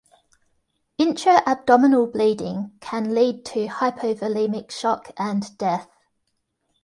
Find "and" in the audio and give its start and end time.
5.15-5.55